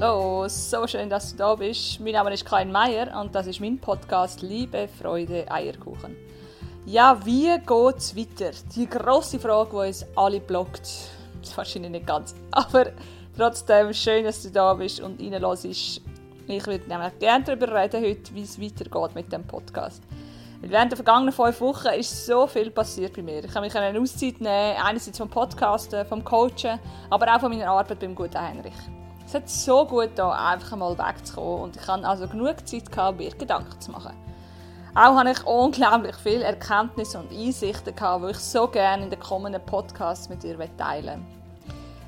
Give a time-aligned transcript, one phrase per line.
[0.00, 1.98] Hallo, so schön, dass du da bist.
[1.98, 6.14] Mein Name ist Karin Meier und das ist mein Podcast Liebe, Freude, Eierkuchen.
[6.86, 8.52] Ja, wie geht es weiter?
[8.76, 10.88] Die grosse Frage, die uns alle blockt.
[11.56, 12.36] Wahrscheinlich nicht ganz.
[12.52, 12.92] Aber
[13.36, 15.64] trotzdem schön, dass du da bist und reinlässt.
[15.64, 16.00] Ich
[16.46, 20.04] würde nämlich gerne darüber reden heute, wie es weitergeht mit dem Podcast.
[20.60, 23.42] während der vergangenen fünf Wochen ist so viel passiert bei mir.
[23.42, 26.78] Ich habe mich eine Auszeit nehmen, einerseits vom Podcasten, vom Coachen,
[27.10, 28.97] aber auch von meiner Arbeit beim guten Heinrich.
[29.28, 33.18] Es hat so gut da einfach mal wegzukommen und ich hatte also genug Zeit gehabt,
[33.18, 34.16] mir Gedanken zu machen.
[34.94, 39.20] Auch habe ich unglaublich viele Erkenntnisse und Einsichten gehabt, die ich so gerne in den
[39.20, 41.26] kommenden Podcasts mit dir teilen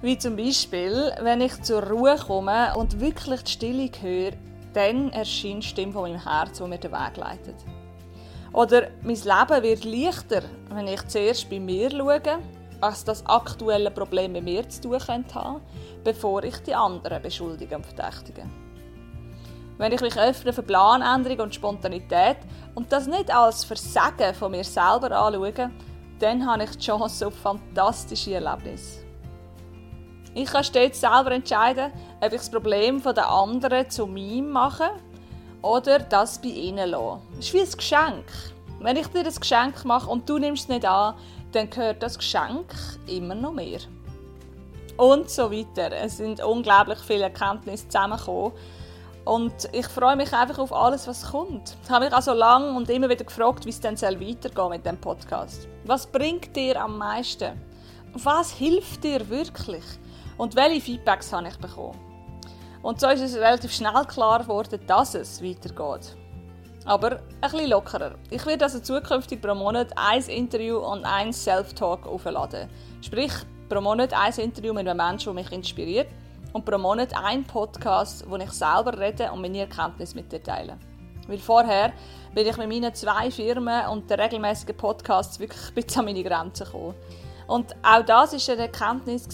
[0.00, 4.34] Wie zum Beispiel, wenn ich zur Ruhe komme und wirklich die Stille höre,
[4.72, 7.56] dann erscheint die Stimme von meinem Herz, die mir den Weg leitet.
[8.52, 12.20] Oder mein Leben wird leichter, wenn ich zuerst bei mir schaue,
[12.80, 15.60] was das aktuelle Problem mit mir zu tun könnte
[16.04, 18.44] bevor ich die anderen beschuldige und verdächtige.
[19.78, 22.38] Wenn ich mich öffne für Planänderung und Spontanität
[22.74, 25.70] und das nicht als Versagen von mir selber anschaue,
[26.18, 29.04] dann habe ich die Chance auf fantastische Erlebnisse.
[30.34, 34.90] Ich kann stets selber entscheiden, ob ich das Problem der anderen zu mir mache
[35.62, 37.20] oder das bei ihnen lasse.
[37.36, 38.57] Das ist wie ein Geschenk.
[38.80, 41.14] Wenn ich dir das Geschenk mache und du nimmst es nicht an,
[41.52, 42.74] dann gehört das Geschenk
[43.06, 43.80] immer noch mehr.
[44.96, 45.92] Und so weiter.
[45.92, 48.52] Es sind unglaublich viele Erkenntnisse zusammengekommen.
[49.24, 51.76] Und ich freue mich einfach auf alles, was kommt.
[51.84, 54.96] Ich habe mich also lange und immer wieder gefragt, wie es dann weitergehen mit dem
[54.96, 55.68] Podcast.
[55.84, 57.60] Was bringt dir am meisten?
[58.14, 59.84] Was hilft dir wirklich?
[60.38, 61.98] Und welche Feedbacks habe ich bekommen?
[62.82, 66.16] Und so ist es relativ schnell klar geworden, dass es weitergeht.
[66.88, 68.14] Aber ein bisschen lockerer.
[68.30, 72.70] Ich werde also zukünftig pro Monat ein Interview und ein Self-Talk aufladen.
[73.02, 73.32] Sprich,
[73.68, 76.08] pro Monat ein Interview mit einem Menschen, der mich inspiriert
[76.54, 80.78] und pro Monat ein Podcast, wo ich selber rede und meine Erkenntnisse mit dir teile.
[81.26, 81.92] Weil vorher
[82.34, 86.64] bin ich mit meinen zwei Firmen und den regelmäßigen Podcasts wirklich bis an meine Grenzen
[86.64, 86.94] gekommen.
[87.48, 89.28] Und auch das war eine Erkenntnis.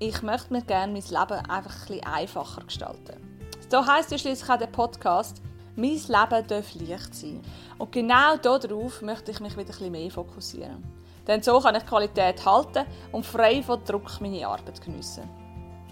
[0.00, 3.48] Ich möchte mir gerne mein Leben einfach ein bisschen einfacher gestalten.
[3.70, 5.40] So heisst ja schließlich auch der Podcast,
[5.76, 7.40] mein Leben darf leicht sein.
[7.78, 10.82] Und genau darauf möchte ich mich wieder bisschen mehr fokussieren.
[11.26, 15.28] Denn so kann ich Qualität halten und frei von Druck meine Arbeit geniessen.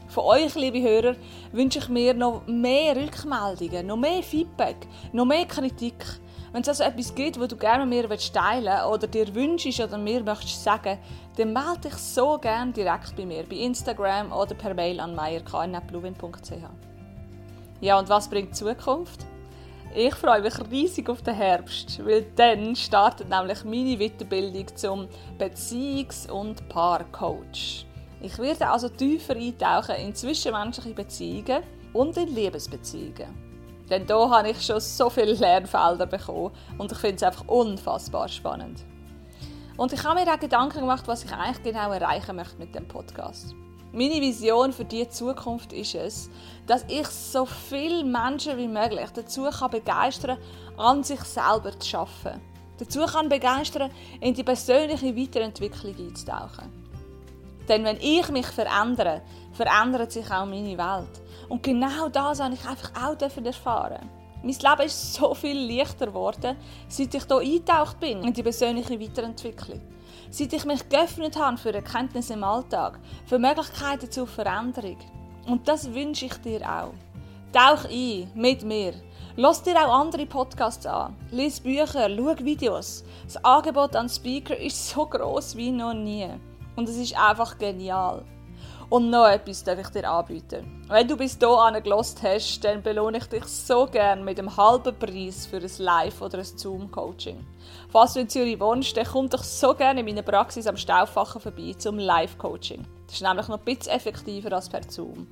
[0.08, 1.16] Von euch, liebe Hörer,
[1.52, 6.02] wünsche ich mir noch mehr Rückmeldungen, noch mehr Feedback, noch mehr Kritik.
[6.50, 9.80] Wenn es also etwas gibt, was du gerne mit mir teilen willst oder dir wünschst
[9.80, 10.98] oder mir möchtest sagen,
[11.36, 16.52] dann melde dich so gerne direkt bei mir, bei Instagram oder per Mail an meierk.bluewin.ch.
[17.80, 19.26] Ja, und was bringt die Zukunft?
[19.94, 26.30] Ich freue mich riesig auf den Herbst, weil dann startet nämlich meine Weiterbildung zum Beziehungs-
[26.30, 27.86] und Paarcoach.
[28.20, 31.62] Ich werde also tiefer eintauchen in zwischenmenschliche Beziehungen
[31.94, 33.34] und in Liebesbeziehungen.
[33.88, 38.28] Denn da habe ich schon so viele Lernfelder bekommen und ich finde es einfach unfassbar
[38.28, 38.84] spannend.
[39.78, 42.86] Und ich habe mir auch Gedanken gemacht, was ich eigentlich genau erreichen möchte mit dem
[42.86, 43.54] Podcast.
[43.92, 46.30] Meine Vision für die Zukunft ist es,
[46.66, 50.36] dass ich so viele Menschen wie möglich dazu kann begeistern
[50.76, 52.40] an sich selber zu arbeiten.
[52.78, 53.90] Dazu kann begeistern,
[54.20, 56.70] in die persönliche Weiterentwicklung einzutauchen.
[57.66, 59.22] Denn wenn ich mich verändere,
[59.52, 61.22] verändert sich auch meine Welt.
[61.48, 64.17] Und genau das habe ich einfach auch erfahren.
[64.42, 66.56] Mein Leben ist so viel leichter geworden,
[66.88, 69.80] seit ich hier eingetaucht bin in die persönliche Weiterentwicklung.
[70.30, 74.98] Seit ich mich geöffnet habe für Erkenntnisse im Alltag, für Möglichkeiten zur Veränderung.
[75.46, 76.92] Und das wünsche ich dir auch.
[77.52, 78.92] Tauch ein mit mir.
[79.36, 81.16] Lass dir auch andere Podcasts an.
[81.30, 83.04] Lies Bücher, schau Videos.
[83.24, 86.28] Das Angebot an Speaker ist so groß wie noch nie.
[86.76, 88.24] Und es ist einfach genial.
[88.90, 90.82] Und noch etwas darf ich dir anbieten.
[90.88, 94.98] Wenn du bis hierhin gelost hast, dann belohne ich dich so gern mit einem halben
[94.98, 97.46] Preis für ein Live- oder ein Zoom-Coaching.
[97.90, 101.38] Falls du in Zürich wohnst, dann komm doch so gerne in meiner Praxis am Stauffacher
[101.38, 102.86] vorbei zum Live-Coaching.
[103.06, 105.26] Das ist nämlich noch ein bisschen effektiver als per Zoom.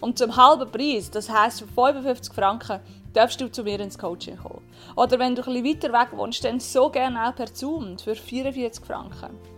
[0.00, 2.80] Und zum halben Preis, das heisst für 55 Franken,
[3.12, 4.62] darfst du zu mir ins Coaching kommen.
[4.96, 8.16] Oder wenn du ein bisschen weiter weg wohnst, dann so gerne auch per Zoom für
[8.16, 9.55] 44 Franken.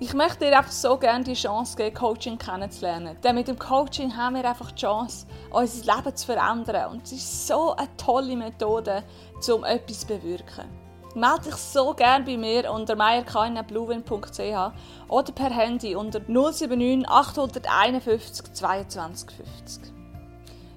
[0.00, 3.16] Ich möchte dir einfach so gerne die Chance geben, Coaching kennenzulernen.
[3.22, 6.90] Denn mit dem Coaching haben wir einfach die Chance, unser Leben zu verändern.
[6.90, 9.04] Und es ist so eine tolle Methode,
[9.52, 10.68] um etwas zu bewirken.
[11.14, 14.72] Melde dich so gerne bei mir unter meierknbluewin.ch
[15.08, 19.92] oder per Handy unter 079 851 22 50.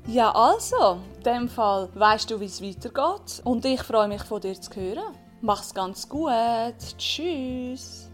[0.05, 3.41] Ja, also, in dem Fall weißt du, wie es weitergeht.
[3.43, 5.17] Und ich freue mich, von dir zu hören.
[5.41, 6.31] Mach's ganz gut.
[6.99, 8.06] Tschüss.